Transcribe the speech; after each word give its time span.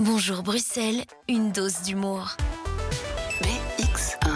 Bonjour 0.00 0.44
Bruxelles, 0.44 1.02
une 1.28 1.50
dose 1.50 1.82
d'humour. 1.82 2.36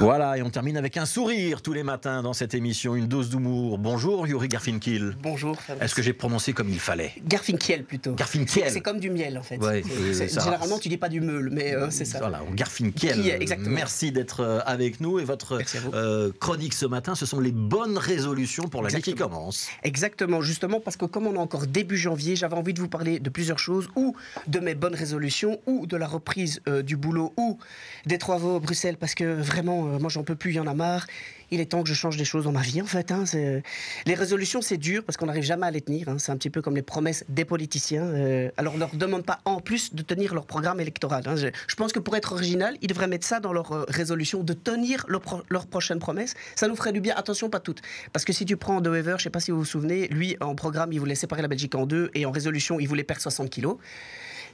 Voilà, 0.02 0.36
et 0.36 0.42
on 0.42 0.50
termine 0.50 0.76
avec 0.76 0.96
un 0.96 1.06
sourire 1.06 1.62
tous 1.62 1.72
les 1.72 1.84
matins 1.84 2.22
dans 2.22 2.32
cette 2.32 2.54
émission, 2.54 2.96
une 2.96 3.06
dose 3.06 3.30
d'humour. 3.30 3.78
Bonjour 3.78 4.26
Yuri 4.26 4.48
Garfinkiel. 4.48 5.14
Bonjour. 5.22 5.56
Est-ce 5.80 5.94
que 5.94 6.02
j'ai 6.02 6.12
prononcé 6.12 6.52
comme 6.52 6.68
il 6.68 6.80
fallait 6.80 7.12
Garfinkiel 7.24 7.84
plutôt. 7.84 8.12
Garfinkiel. 8.14 8.68
C'est 8.72 8.80
comme 8.80 8.98
du 8.98 9.10
miel 9.10 9.38
en 9.38 9.44
fait. 9.44 9.58
Ouais, 9.58 9.84
généralement 10.12 10.80
tu 10.80 10.88
dis 10.88 10.96
pas 10.96 11.08
du 11.08 11.20
meule, 11.20 11.50
mais 11.52 11.76
euh, 11.76 11.88
c'est 11.90 12.04
ça. 12.04 12.18
Voilà, 12.18 12.40
Garfinkiel. 12.52 13.22
Qui 13.22 13.28
est- 13.28 13.40
exactement. 13.40 13.70
Merci 13.70 14.10
d'être 14.10 14.40
euh, 14.40 14.58
avec 14.66 15.00
nous 15.00 15.20
et 15.20 15.24
votre 15.24 15.60
euh, 15.94 16.32
chronique 16.40 16.74
ce 16.74 16.86
matin, 16.86 17.14
ce 17.14 17.24
sont 17.24 17.38
les 17.38 17.52
bonnes 17.52 17.96
résolutions 17.96 18.64
pour 18.64 18.82
l'année 18.82 19.02
qui 19.02 19.14
commence. 19.14 19.68
Exactement, 19.84 20.40
justement 20.40 20.80
parce 20.80 20.96
que 20.96 21.04
comme 21.04 21.28
on 21.28 21.34
est 21.34 21.38
encore 21.38 21.68
début 21.68 21.96
janvier, 21.96 22.34
j'avais 22.34 22.56
envie 22.56 22.74
de 22.74 22.80
vous 22.80 22.88
parler 22.88 23.20
de 23.20 23.30
plusieurs 23.30 23.60
choses, 23.60 23.88
ou 23.94 24.16
de 24.48 24.58
mes 24.58 24.74
bonnes 24.74 24.96
résolutions, 24.96 25.60
ou 25.66 25.86
de 25.86 25.96
la 25.96 26.08
reprise 26.08 26.60
euh, 26.68 26.82
du 26.82 26.96
boulot, 26.96 27.32
ou 27.36 27.58
des 28.06 28.18
travaux 28.18 28.56
à 28.56 28.58
Bruxelles, 28.58 28.96
parce 28.96 29.14
que 29.14 29.40
vraiment, 29.40 29.86
euh, 29.86 29.91
moi 29.98 30.08
j'en 30.10 30.22
peux 30.24 30.34
plus, 30.36 30.52
il 30.52 30.56
y 30.56 30.60
en 30.60 30.66
a 30.66 30.74
marre. 30.74 31.06
Il 31.54 31.60
est 31.60 31.66
temps 31.66 31.82
que 31.82 31.88
je 31.90 31.92
change 31.94 32.16
des 32.16 32.24
choses 32.24 32.44
dans 32.44 32.52
ma 32.52 32.62
vie, 32.62 32.80
en 32.80 32.86
fait. 32.86 33.12
hein, 33.12 33.26
c'est- 33.26 33.62
Les 34.06 34.14
résolutions, 34.14 34.62
c'est 34.62 34.78
dur 34.78 35.04
parce 35.04 35.18
qu'on 35.18 35.26
n'arrive 35.26 35.42
jamais 35.42 35.66
à 35.66 35.70
les 35.70 35.82
tenir. 35.82 36.08
hein, 36.08 36.16
C'est 36.18 36.32
un 36.32 36.36
petit 36.38 36.48
peu 36.48 36.62
comme 36.62 36.74
les 36.74 36.80
promesses 36.82 37.24
des 37.28 37.44
politiciens. 37.44 38.04
euh, 38.04 38.50
alors, 38.56 38.72
on 38.72 38.76
ne 38.76 38.80
leur 38.80 38.94
demande 38.94 39.24
pas 39.26 39.40
en 39.44 39.60
plus 39.60 39.94
de 39.94 40.02
tenir 40.02 40.32
leur 40.34 40.46
programme 40.46 40.80
électoral. 40.80 41.24
hein. 41.26 41.34
Je, 41.36 41.74
pense 41.76 41.92
que 41.92 41.98
pour 41.98 42.16
être 42.16 42.32
original, 42.32 42.76
ils 42.80 42.86
devraient 42.88 43.06
mettre 43.06 43.26
ça 43.26 43.38
dans 43.38 43.52
leur 43.52 43.70
euh, 43.72 43.84
résolution, 43.88 44.42
de 44.42 44.54
tenir 44.54 45.04
leur, 45.08 45.20
pro- 45.20 45.42
leur 45.50 45.66
prochaine 45.66 45.98
promesse. 45.98 46.32
Ça 46.56 46.68
nous 46.68 46.76
ferait 46.76 46.92
du 46.92 47.02
bien. 47.02 47.14
Attention, 47.16 47.50
pas 47.50 47.60
toutes. 47.60 47.82
Parce 48.14 48.24
que 48.24 48.32
si 48.32 48.46
tu 48.46 48.56
prends 48.56 48.80
De 48.80 48.88
Wever, 48.88 49.10
je 49.10 49.14
ne 49.16 49.18
sais 49.24 49.30
pas 49.30 49.40
si 49.40 49.50
vous 49.50 49.58
vous 49.58 49.64
souvenez, 49.66 50.08
lui, 50.08 50.38
en 50.40 50.54
programme, 50.54 50.90
il 50.94 51.00
voulait 51.00 51.14
séparer 51.14 51.42
la 51.42 51.48
Belgique 51.48 51.74
en 51.74 51.84
deux 51.84 52.10
et 52.14 52.24
en 52.24 52.30
résolution, 52.30 52.80
il 52.80 52.88
voulait 52.88 53.04
perdre 53.04 53.20
60 53.20 53.50
kilos. 53.50 53.76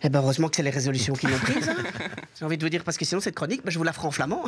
Eh 0.02 0.08
ben 0.08 0.20
heureusement 0.20 0.48
que 0.48 0.56
c'est 0.56 0.62
les 0.62 0.70
résolutions 0.70 1.14
qui 1.14 1.26
l'ont 1.26 1.38
prise. 1.38 1.68
hein. 1.68 1.76
J'ai 2.38 2.44
envie 2.44 2.56
de 2.56 2.62
vous 2.64 2.68
dire, 2.70 2.84
parce 2.84 2.96
que 2.96 3.04
sinon, 3.04 3.20
cette 3.20 3.34
chronique, 3.34 3.62
ben, 3.64 3.70
je 3.70 3.78
vous 3.78 3.84
la 3.84 3.92
ferai 3.92 4.06
en 4.06 4.10
flamand. 4.12 4.44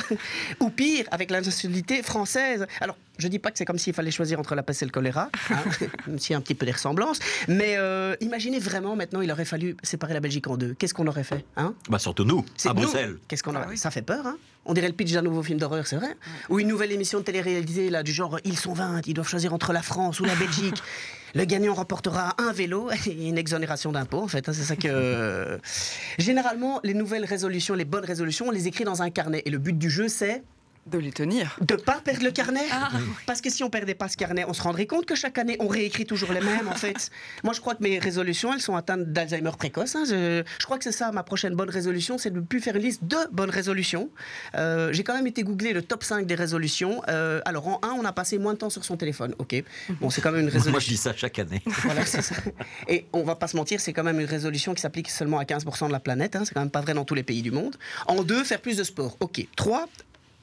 Ou 0.61 0.71
pire, 0.71 1.07
avec 1.11 1.30
la 1.30 1.41
nationalité 1.41 2.02
française. 2.05 2.66
Alors, 2.80 2.97
je 3.21 3.29
dis 3.29 3.38
pas 3.38 3.51
que 3.51 3.59
c'est 3.59 3.65
comme 3.65 3.79
s'il 3.79 3.95
fallait 3.95 4.10
choisir 4.10 4.38
entre 4.38 4.54
la 4.54 4.63
peste 4.63 4.82
et 4.82 4.85
le 4.87 4.90
choléra, 4.90 5.30
hein, 5.51 5.57
même 6.07 6.18
s'il 6.18 6.32
y 6.32 6.35
a 6.35 6.38
un 6.38 6.40
petit 6.40 6.54
peu 6.54 6.66
des 6.66 6.73
ressemblances. 6.73 7.18
Mais 7.49 7.74
euh, 7.77 8.16
imaginez 8.21 8.59
vraiment, 8.59 8.96
maintenant, 8.96 9.21
il 9.21 9.30
aurait 9.30 9.45
fallu 9.45 9.77
séparer 9.82 10.15
la 10.15 10.21
Belgique 10.21 10.46
en 10.49 10.57
deux. 10.57 10.74
Qu'est-ce 10.74 10.95
qu'on 10.95 11.07
aurait 11.07 11.24
fait 11.24 11.45
hein? 11.57 11.74
Bah 11.88 11.99
surtout 11.99 12.24
nous, 12.24 12.45
c'est 12.57 12.68
à 12.68 12.74
nous. 12.74 12.82
Bruxelles. 12.82 13.16
Qu'est-ce 13.29 13.43
qu'on 13.43 13.54
a 13.54 13.77
Ça 13.77 13.90
fait 13.90 14.02
peur, 14.02 14.27
hein? 14.27 14.37
On 14.66 14.74
dirait 14.74 14.88
le 14.88 14.95
pitch 14.95 15.12
d'un 15.12 15.23
nouveau 15.23 15.43
film 15.43 15.59
d'horreur, 15.59 15.87
c'est 15.87 15.96
vrai 15.96 16.15
Ou 16.51 16.60
une 16.60 16.68
nouvelle 16.68 16.93
émission 16.93 17.18
de 17.18 17.24
télé-réalité, 17.24 17.88
là, 17.88 18.02
du 18.02 18.12
genre 18.12 18.38
Ils 18.45 18.59
sont 18.59 18.74
20, 18.74 19.07
ils 19.07 19.15
doivent 19.15 19.29
choisir 19.29 19.55
entre 19.55 19.73
la 19.73 19.82
France 19.82 20.21
ou 20.21 20.24
la 20.24 20.34
Belgique. 20.34 20.82
Le 21.34 21.45
gagnant 21.45 21.74
remportera 21.74 22.34
un 22.38 22.52
vélo 22.52 22.90
et 23.07 23.29
une 23.29 23.38
exonération 23.38 23.93
d'impôts, 23.93 24.21
en 24.21 24.27
fait. 24.27 24.49
hein, 24.49 24.52
c'est 24.52 24.65
ça 24.65 24.74
que. 24.74 25.60
Généralement, 26.18 26.80
les 26.82 26.95
nouvelles 26.95 27.24
résolutions, 27.24 27.74
les 27.74 27.84
bonnes 27.84 28.05
résolutions, 28.05 28.49
on 28.49 28.51
les 28.51 28.66
écrit 28.66 28.82
dans 28.82 29.01
un 29.01 29.10
carnet. 29.10 29.43
Et 29.45 29.51
le 29.51 29.59
but 29.59 29.79
du 29.79 29.90
jeu, 29.90 30.09
c'est 30.09 30.43
De 30.87 30.99
les 30.99 31.13
tenir. 31.13 31.57
de 31.61 31.75
pas 31.77 32.01
perdre 32.03 32.25
le 32.25 32.31
carnet. 32.31 32.65
Ah. 32.73 32.89
Parce 33.27 33.41
que 33.41 33.51
si 33.51 33.63
on 33.63 33.71
perdait 33.71 33.95
pas 33.95 34.09
ce 34.09 34.17
carnet, 34.17 34.45
on 34.49 34.55
se 34.55 34.63
rendrait 34.63 34.87
compte 34.87 35.05
que 35.07 35.15
chaque 35.15 35.39
année, 35.39 35.57
on 35.61 35.69
réécrit 35.69 36.07
toujours 36.07 36.33
les 36.33 36.41
mêmes, 36.41 36.67
en 36.69 36.75
fait. 36.75 37.11
Moi, 37.45 37.53
je 37.53 37.61
crois 37.61 37.75
que 37.75 37.83
mes 37.83 37.99
résolutions, 37.99 38.53
elles 38.53 38.61
sont 38.63 38.75
atteintes 38.75 39.05
d'Alzheimer 39.13 39.51
précoce. 39.59 39.95
hein. 39.95 40.05
Je, 40.09 40.43
je 40.59 40.65
crois 40.65 40.79
que 40.79 40.85
c'est 40.85 40.91
ça, 40.93 41.13
ma 41.13 41.23
prochaine 41.23 41.55
bonne 41.55 41.71
résolution, 41.71 42.17
c'est 42.19 42.31
de 42.31 42.37
ne 42.37 42.41
plus 42.45 42.61
faire 42.61 42.75
une 42.77 42.83
liste 42.83 43.05
de 43.05 43.17
bonnes 43.31 43.51
résolutions. 43.51 44.11
Euh, 44.57 44.91
J'ai 44.93 45.05
quand 45.05 45.15
même 45.15 45.27
été 45.27 45.43
googlé 45.43 45.73
le 45.73 45.83
top 45.83 46.03
5 46.03 46.27
des 46.27 46.35
résolutions. 46.35 47.03
Euh, 47.09 47.41
alors, 47.45 47.69
en 47.69 47.79
1, 47.83 47.91
on 47.91 48.05
a 48.05 48.13
passé 48.13 48.39
moins 48.39 48.55
de 48.55 48.59
temps 48.59 48.71
sur 48.71 48.85
son 48.85 48.97
téléphone. 48.97 49.35
OK. 49.39 49.63
Bon, 50.01 50.09
c'est 50.11 50.23
quand 50.23 50.33
même 50.33 50.41
une 50.41 50.47
résolution. 50.49 50.71
Moi 50.73 50.81
je 50.81 50.89
dis 50.89 50.97
ça 50.97 51.13
chaque 51.15 51.39
année. 51.39 51.63
Voilà, 51.67 52.05
c'est 52.07 52.23
ça. 52.23 52.35
Et 52.89 53.07
on 53.13 53.23
va 53.23 53.37
pas 53.37 53.47
se 53.49 53.57
mentir, 53.57 53.81
c'est 53.81 53.93
quand 53.93 54.03
même 54.05 54.19
une 54.19 54.27
résolution 54.27 54.75
qui 54.75 54.81
s'applique 54.81 55.11
seulement 55.11 55.39
à 55.39 55.45
15% 55.45 55.87
de 55.89 55.93
la 55.93 56.01
planète. 56.01 56.37
hein. 56.37 56.43
C'est 56.45 56.55
quand 56.55 56.61
même 56.61 56.71
pas 56.71 56.81
vrai 56.81 56.95
dans 56.95 57.05
tous 57.05 57.15
les 57.15 57.23
pays 57.23 57.43
du 57.43 57.51
monde. 57.51 57.77
En 58.09 58.23
deux, 58.25 58.43
faire 58.45 58.61
plus 58.61 58.77
de 58.77 58.83
sport. 58.85 59.17
Ok. 59.21 59.47
Trois, 59.57 59.87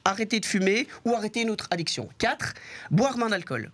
arrêter 0.08 0.40
de 0.40 0.46
fumer 0.46 0.86
ou 1.04 1.14
arrêter 1.14 1.42
une 1.42 1.50
autre 1.50 1.66
addiction. 1.70 2.08
Quatre, 2.18 2.54
boire 2.90 3.16
moins 3.18 3.28
d'alcool. 3.28 3.70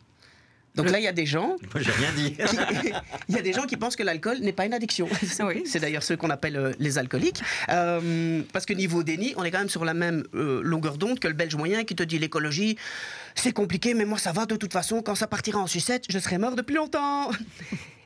Donc 0.74 0.90
là, 0.90 0.98
il 0.98 1.04
y 1.04 1.08
a 1.08 1.12
des 1.12 1.24
gens. 1.24 1.54
Moi 1.72 1.82
j'ai 1.84 1.92
rien 1.92 2.12
dit. 2.16 2.32
qui- 2.82 2.92
Il 3.28 3.36
y 3.36 3.38
a 3.38 3.42
des 3.42 3.52
gens 3.52 3.62
qui 3.62 3.76
pensent 3.76 3.94
que 3.94 4.02
l'alcool 4.02 4.38
n'est 4.40 4.52
pas 4.52 4.66
une 4.66 4.74
addiction. 4.74 5.08
Oui. 5.40 5.62
C'est 5.66 5.78
d'ailleurs 5.78 6.02
ceux 6.02 6.16
qu'on 6.16 6.30
appelle 6.30 6.56
euh, 6.56 6.72
les 6.80 6.98
alcooliques. 6.98 7.40
Euh, 7.68 8.42
parce 8.52 8.66
que 8.66 8.72
niveau 8.72 9.04
déni, 9.04 9.34
on 9.36 9.44
est 9.44 9.52
quand 9.52 9.60
même 9.60 9.68
sur 9.68 9.84
la 9.84 9.94
même 9.94 10.24
euh, 10.34 10.60
longueur 10.64 10.98
d'onde 10.98 11.20
que 11.20 11.28
le 11.28 11.34
belge 11.34 11.54
moyen 11.54 11.84
qui 11.84 11.94
te 11.94 12.02
dit 12.02 12.18
l'écologie, 12.18 12.76
c'est 13.36 13.52
compliqué, 13.52 13.94
mais 13.94 14.04
moi 14.04 14.18
ça 14.18 14.32
va 14.32 14.46
de 14.46 14.56
toute 14.56 14.72
façon. 14.72 15.00
Quand 15.00 15.14
ça 15.14 15.28
partira 15.28 15.60
en 15.60 15.68
sucette, 15.68 16.06
je 16.08 16.18
serai 16.18 16.38
mort 16.38 16.56
depuis 16.56 16.74
longtemps. 16.74 17.30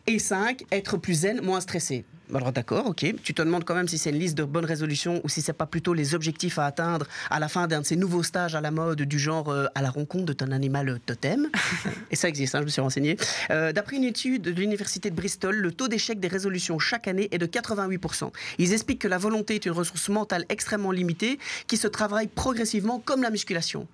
Et 0.07 0.19
5, 0.19 0.65
être 0.71 0.99
plus 0.99 1.21
zen, 1.21 1.41
moins 1.41 1.63
stressé. 1.63 2.05
Alors 2.35 2.53
d'accord, 2.53 2.87
ok. 2.87 3.07
Tu 3.23 3.33
te 3.33 3.41
demandes 3.41 3.65
quand 3.65 3.75
même 3.75 3.89
si 3.89 3.97
c'est 3.97 4.11
une 4.11 4.19
liste 4.19 4.37
de 4.37 4.45
bonnes 4.45 4.65
résolutions 4.65 5.21
ou 5.25 5.29
si 5.29 5.41
c'est 5.41 5.53
pas 5.53 5.67
plutôt 5.67 5.95
les 5.95 6.15
objectifs 6.15 6.59
à 6.59 6.67
atteindre 6.67 7.07
à 7.31 7.41
la 7.41 7.49
fin 7.49 7.67
d'un 7.67 7.81
de 7.81 7.87
ces 7.87 7.97
nouveaux 7.97 8.23
stages 8.23 8.55
à 8.55 8.61
la 8.61 8.71
mode 8.71 9.03
du 9.03 9.19
genre 9.19 9.49
euh, 9.49 9.67
à 9.75 9.83
la 9.83 9.91
rencontre 9.91 10.27
de 10.27 10.33
ton 10.33 10.51
animal 10.51 10.89
euh, 10.89 10.99
totem. 11.05 11.49
Et 12.11 12.17
ça 12.17 12.29
existe, 12.29 12.55
hein, 12.55 12.61
je 12.61 12.65
me 12.65 12.71
suis 12.71 12.81
renseigné. 12.81 13.17
Euh, 13.51 13.73
D'après 13.73 13.97
une 13.97 14.05
étude 14.05 14.43
de 14.43 14.51
l'université 14.51 15.11
de 15.11 15.15
Bristol, 15.15 15.57
le 15.57 15.73
taux 15.73 15.89
d'échec 15.89 16.21
des 16.21 16.29
résolutions 16.29 16.79
chaque 16.79 17.09
année 17.09 17.29
est 17.31 17.39
de 17.39 17.47
88%. 17.47 18.31
Ils 18.59 18.73
expliquent 18.73 19.01
que 19.01 19.09
la 19.09 19.19
volonté 19.19 19.55
est 19.55 19.65
une 19.65 19.73
ressource 19.73 20.09
mentale 20.09 20.45
extrêmement 20.49 20.93
limitée 20.93 21.39
qui 21.67 21.77
se 21.77 21.89
travaille 21.89 22.27
progressivement 22.27 22.99
comme 22.99 23.23
la 23.23 23.31
musculation. 23.31 23.87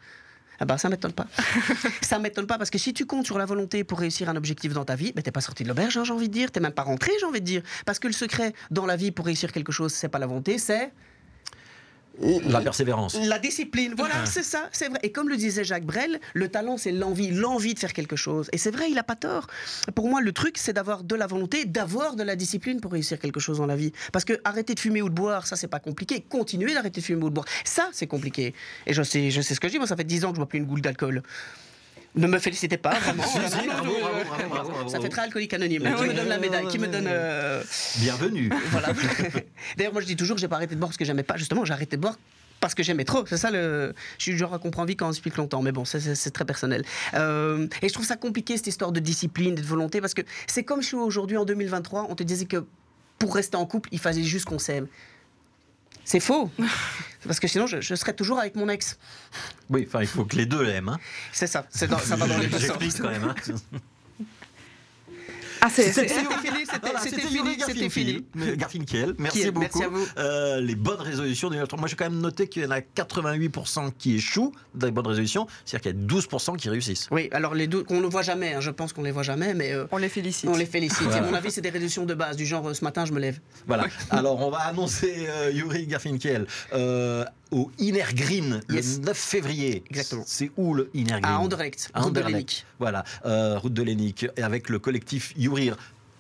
Ah 0.61 0.65
bah 0.65 0.79
ça 0.79 0.89
m'étonne 0.89 1.13
pas. 1.13 1.27
ça 2.03 2.19
m'étonne 2.19 2.47
pas 2.47 2.59
parce 2.59 2.71
que 2.71 2.79
si 2.79 2.95
tu 2.95 3.07
comptes 3.07 3.27
sur 3.27 3.39
la 3.39 3.47
volonté 3.47 3.85
pour 3.85 3.99
réussir 3.99 4.29
un 4.29 4.37
objectif 4.37 4.73
dans 4.73 4.85
ta 4.85 4.95
vie, 4.97 5.13
ben 5.13 5.23
t'es 5.23 5.33
pas 5.33 5.41
sorti 5.41 5.63
de 5.65 5.69
l'auberge, 5.69 5.97
hein, 5.97 6.05
j'ai 6.05 6.13
envie 6.13 6.29
de 6.29 6.35
dire. 6.35 6.51
T'es 6.51 6.61
même 6.61 6.73
pas 6.73 6.83
rentré, 6.83 7.13
j'ai 7.21 7.27
envie 7.27 7.41
de 7.41 7.47
dire. 7.47 7.63
Parce 7.87 7.99
que 7.99 8.07
le 8.07 8.13
secret 8.13 8.53
dans 8.71 8.87
la 8.87 8.97
vie 8.97 9.11
pour 9.11 9.27
réussir 9.27 9.53
quelque 9.53 9.73
chose, 9.73 9.93
c'est 9.93 10.09
pas 10.09 10.19
la 10.19 10.27
volonté, 10.27 10.59
c'est 10.59 10.93
La 12.21 12.61
persévérance. 12.61 13.17
la 13.21 13.39
discipline. 13.39 13.95
Voilà, 13.97 14.25
c'est 14.25 14.43
ça, 14.43 14.69
c'est 14.73 14.89
vrai. 14.89 14.99
Et 15.03 15.11
comme 15.11 15.29
le 15.29 15.37
disait 15.37 15.65
Jacques 15.65 15.85
Brel, 15.85 16.21
le 16.33 16.49
talent, 16.49 16.77
c'est 16.77 16.93
l'envie, 16.93 17.31
l'envie 17.31 17.75
de 17.75 17.79
faire 17.79 17.93
quelque 17.93 18.17
chose. 18.17 18.49
Et 18.53 18.59
c'est 18.59 18.71
vrai, 18.71 18.91
il 18.91 18.99
a 18.99 19.03
pas 19.03 19.17
tort. 19.17 19.49
Pour 19.95 20.09
moi, 20.09 20.21
le 20.21 20.33
truc, 20.33 20.57
c'est 20.59 20.73
d'avoir 20.73 21.03
de 21.03 21.15
la 21.15 21.27
volonté, 21.27 21.65
d'avoir 21.65 22.17
de 22.17 22.23
la 22.23 22.37
discipline 22.37 22.81
pour 22.81 22.93
réussir 22.93 23.19
quelque 23.19 23.41
chose 23.41 23.59
dans 23.59 23.67
la 23.67 23.77
vie. 23.77 23.93
Parce 24.13 24.25
que 24.25 24.41
arrêter 24.45 24.75
de 24.75 24.81
fumer 24.81 25.03
ou 25.03 25.09
de 25.09 25.15
boire, 25.15 25.47
ça, 25.47 25.57
c'est 25.57 25.69
pas 25.69 25.81
compliqué. 25.81 26.21
Continuer 26.21 26.75
d'arrêter 26.75 27.01
de 27.01 27.05
fumer 27.05 27.25
ou 27.25 27.31
de 27.31 27.35
boire, 27.35 27.47
ça, 27.65 27.89
c'est 27.93 28.07
compliqué. 28.07 28.55
Et 28.87 28.93
je 28.93 29.03
sais, 29.03 29.31
je 29.31 29.41
sais 29.41 29.55
ce 29.55 29.61
que 29.61 29.69
je 29.69 29.73
dis. 29.73 29.79
Moi, 29.79 29.89
ça 29.89 29.97
fait 29.97 30.05
10 30.05 30.25
ans 30.25 30.29
que 30.29 30.37
je 30.37 30.41
bois 30.41 30.49
plus 30.49 30.59
une 30.59 30.67
goutte 30.67 30.83
d'alcool. 30.83 31.23
Ne 32.17 32.27
me 32.29 32.39
félicitez 32.39 32.77
pas, 32.77 32.95
vraiment. 32.99 33.25
Ça 34.89 35.01
fait 35.01 35.09
très 35.09 35.23
alcoolique 35.23 35.53
anonyme. 35.55 35.83
Ah 35.87 35.95
qui 36.01 36.05
me 36.09 36.15
donne 36.15 36.29
la 36.29 36.39
médaille 36.39 36.69
Qui 36.69 36.79
me 36.79 36.87
donne. 36.87 37.07
euh, 37.09 37.63
Bienvenue. 37.99 38.51
voilà. 38.71 38.89
D'ailleurs, 39.77 39.93
moi, 39.93 40.01
je 40.01 40.07
dis 40.07 40.17
toujours 40.17 40.37
que 40.37 40.41
j'ai 40.41 40.49
pas 40.49 40.57
arrêté 40.57 40.75
de 40.75 40.81
boire 40.81 40.91
parce 40.91 40.97
que 40.97 41.05
j'aimais 41.05 41.25
pas. 41.25 41.37
Justement, 41.37 41.65
j'ai 41.65 41.73
arrêté 41.73 41.97
de 41.97 42.03
boire 42.03 42.17
parce 42.61 42.75
que 42.75 42.85
j'aimais 42.85 43.05
trop. 43.05 43.27
C'est 43.27 43.37
ça 43.37 43.51
le. 43.51 43.95
Je 44.19 44.23
suis 44.23 44.33
du 44.33 44.39
genre 44.39 44.55
à 44.55 44.59
comprendre 44.61 44.87
vite 44.89 45.01
quand 45.01 45.09
on 45.09 45.11
explique 45.11 45.37
longtemps, 45.37 45.61
mais 45.61 45.73
bon, 45.73 45.85
c'est 45.85 46.31
très 46.31 46.45
personnel. 46.45 46.85
Euh, 47.15 47.67
et 47.83 47.89
je 47.89 47.93
trouve 47.93 48.07
ça 48.07 48.17
compliqué 48.17 48.57
cette 48.57 48.69
histoire 48.69 48.93
de 48.93 49.01
discipline, 49.01 49.57
de 49.57 49.63
volonté, 49.63 50.01
parce 50.01 50.15
que 50.15 50.23
c'est 50.47 50.63
comme 50.63 50.83
si 50.83 50.95
aujourd'hui, 50.95 51.37
en 51.37 51.45
2023, 51.45 52.07
on 52.09 52.15
te 52.15 52.23
disait 52.23 52.47
que 52.47 52.65
pour 53.19 53.35
rester 53.35 53.57
en 53.57 53.67
couple, 53.67 53.89
il 53.93 53.99
fallait 53.99 54.23
juste 54.23 54.45
qu'on 54.45 54.59
s'aime. 54.61 54.87
C'est 56.05 56.21
faux. 56.21 56.51
Parce 57.27 57.41
que 57.41 57.49
sinon, 57.49 57.67
je, 57.67 57.81
je 57.81 57.95
serais 57.95 58.13
toujours 58.13 58.39
avec 58.39 58.55
mon 58.55 58.69
ex. 58.69 58.99
Oui, 59.71 59.85
enfin 59.87 60.01
il 60.03 60.07
faut 60.07 60.25
que 60.27 60.37
les 60.37 60.45
deux 60.47 60.63
l'aiment. 60.63 60.91
Hein. 60.91 60.99
C'est 61.33 61.47
ça. 61.47 61.67
Dans- 61.89 61.99
ça 61.99 62.17
va 62.17 62.27
dans 62.27 62.37
les 62.39 62.47
deux 62.49 62.59
sens. 62.67 62.77
Quand 63.01 63.11
même. 63.11 63.25
Hein. 63.25 63.35
Ah, 65.67 65.71
C'était 65.71 65.93
fini, 65.93 66.67
c'était 67.03 67.29
Yuri 67.31 67.91
fini, 67.91 68.25
merci 69.17 69.51
beaucoup. 69.51 69.61
merci 69.61 69.83
à 69.83 69.89
vous. 69.89 70.07
Euh, 70.19 70.61
les 70.61 70.75
bonnes 70.75 71.01
résolutions 71.01 71.49
de 71.49 71.55
2023. 71.55 71.79
Moi, 71.79 71.89
j'ai 71.89 71.97
quand 71.97 72.11
même 72.11 72.21
noté 72.21 72.49
qu'il 72.49 72.63
y 72.65 72.67
en 72.67 72.71
a 72.71 72.81
88% 72.81 73.93
qui 73.97 74.17
échouent 74.17 74.53
dans 74.75 74.87
les 74.87 74.93
bonnes 74.93 75.07
résolutions, 75.07 75.47
c'est-à-dire 75.65 75.93
qu'il 75.93 76.01
y 76.01 76.05
a 76.05 76.07
12% 76.21 76.57
qui 76.59 76.69
réussissent. 76.69 77.09
Oui, 77.11 77.29
alors 77.33 77.55
les 77.55 77.67
deux, 77.67 77.83
qu'on 77.83 78.01
ne 78.03 78.07
voit 78.07 78.21
jamais, 78.23 78.53
hein, 78.55 78.61
je 78.61 78.71
pense 78.71 78.93
qu'on 78.93 79.03
les 79.03 79.11
voit 79.11 79.23
jamais, 79.23 79.55
mais 79.55 79.73
euh, 79.73 79.87
On 79.91 79.97
les 79.97 80.11
félicite. 80.11 80.51
on 80.51 80.57
les 80.57 80.67
félicite. 80.67 81.01
Voilà. 81.03 81.27
À 81.27 81.31
mon 81.31 81.35
avis, 81.35 81.51
c'est 81.51 81.63
des 81.63 81.71
résolutions 81.71 82.05
de 82.05 82.13
base, 82.15 82.37
du 82.37 82.45
genre 82.45 82.69
euh, 82.69 82.75
ce 82.75 82.85
matin, 82.85 83.07
je 83.07 83.13
me 83.13 83.21
lève. 83.21 83.41
Voilà. 83.67 83.87
Alors, 84.11 84.41
on 84.47 84.51
va 84.51 84.59
annoncer 84.59 85.27
euh, 85.29 85.51
Yuri 85.51 85.87
Garfinkiel 85.87 86.47
euh, 86.75 87.25
au 87.51 87.71
Inner 87.79 88.05
Green 88.15 88.61
Yes. 88.69 88.99
le 88.99 89.07
9 89.07 89.17
février. 89.17 89.85
Exactement. 89.89 90.25
C'est 90.27 90.51
où 90.57 90.75
le 90.75 90.91
Inner 90.95 91.21
Green? 91.21 91.25
À 91.25 91.39
Anderlecht, 91.39 91.91
À 91.95 92.03
route 92.03 92.13
de. 92.13 92.23
Voilà, 92.81 93.05
euh, 93.25 93.59
route 93.59 93.73
de 93.73 93.83
Lénique, 93.83 94.27
et 94.37 94.43
avec 94.43 94.69
le 94.69 94.79
collectif 94.79 95.33
Yourir. 95.55 95.77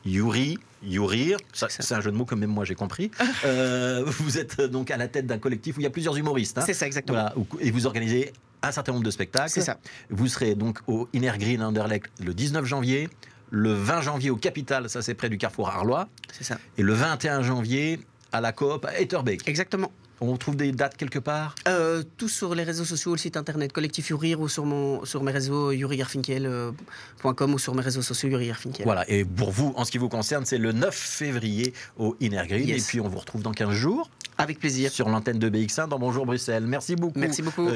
Yuri, 0.06 0.58
Yourir, 0.82 1.38
C'est 1.54 1.92
un 1.94 2.00
jeu 2.02 2.10
de 2.12 2.16
mots 2.16 2.26
que 2.26 2.34
même 2.34 2.50
moi 2.50 2.64
j'ai 2.66 2.74
compris. 2.74 3.10
Euh, 3.46 4.02
vous 4.06 4.36
êtes 4.38 4.60
euh, 4.60 4.68
donc 4.68 4.90
à 4.90 4.98
la 4.98 5.08
tête 5.08 5.26
d'un 5.26 5.38
collectif 5.38 5.76
où 5.76 5.80
il 5.80 5.84
y 5.84 5.86
a 5.86 5.90
plusieurs 5.90 6.14
humoristes. 6.16 6.58
hein. 6.58 6.62
C'est 6.66 6.74
ça, 6.74 6.86
exactement. 6.86 7.20
Voilà, 7.20 7.34
et 7.60 7.70
vous 7.70 7.86
organisez 7.86 8.32
un 8.62 8.70
certain 8.70 8.92
nombre 8.92 9.04
de 9.04 9.10
spectacles. 9.10 9.48
C'est 9.50 9.62
ça. 9.62 9.78
Vous 10.10 10.28
serez 10.28 10.54
donc 10.54 10.80
au 10.86 11.08
Inner 11.14 11.32
Green 11.38 11.62
Anderlecht 11.62 12.10
le 12.22 12.34
19 12.34 12.66
janvier, 12.66 13.08
le 13.50 13.72
20 13.72 14.02
janvier 14.02 14.28
au 14.30 14.36
Capital, 14.36 14.90
ça 14.90 15.00
c'est 15.00 15.14
près 15.14 15.30
du 15.30 15.38
carrefour 15.38 15.70
Arlois, 15.70 16.08
C'est 16.32 16.44
ça. 16.44 16.58
et 16.76 16.82
le 16.82 16.92
21 16.92 17.42
janvier 17.42 18.00
à 18.32 18.42
la 18.42 18.52
coop 18.52 18.84
à 18.84 18.98
Etterbeek. 19.00 19.48
Exactement. 19.48 19.90
On 20.20 20.36
trouve 20.36 20.56
des 20.56 20.72
dates 20.72 20.96
quelque 20.96 21.18
part? 21.18 21.54
Euh, 21.68 22.02
tout 22.16 22.28
sur 22.28 22.54
les 22.54 22.62
réseaux 22.62 22.84
sociaux, 22.84 23.12
le 23.12 23.18
site 23.18 23.36
internet 23.36 23.72
Collectif 23.72 24.08
Yurir 24.10 24.40
ou 24.40 24.48
sur, 24.48 24.64
mon, 24.64 25.04
sur 25.04 25.22
mes 25.22 25.32
réseaux 25.32 25.72
yurigarfinkel.com 25.72 27.54
ou 27.54 27.58
sur 27.58 27.74
mes 27.74 27.82
réseaux 27.82 28.02
sociaux 28.02 28.28
Yuri 28.28 28.46
Garfinkel. 28.48 28.84
Voilà, 28.84 29.08
et 29.10 29.24
pour 29.24 29.50
vous, 29.50 29.72
en 29.76 29.84
ce 29.84 29.90
qui 29.90 29.98
vous 29.98 30.08
concerne, 30.08 30.44
c'est 30.44 30.58
le 30.58 30.72
9 30.72 30.94
février 30.94 31.72
au 31.98 32.16
Inner 32.20 32.44
Green. 32.46 32.68
Yes. 32.68 32.82
Et 32.82 32.86
puis 32.86 33.00
on 33.00 33.08
vous 33.08 33.18
retrouve 33.18 33.42
dans 33.42 33.52
15 33.52 33.72
jours 33.72 34.08
Avec 34.38 34.58
plaisir. 34.58 34.90
sur 34.90 35.08
l'antenne 35.08 35.38
de 35.38 35.48
BX1 35.50 35.88
dans 35.88 35.98
Bonjour 35.98 36.26
Bruxelles. 36.26 36.64
Merci 36.66 36.96
beaucoup. 36.96 37.18
Merci 37.18 37.42
beaucoup. 37.42 37.66
Euh, 37.66 37.72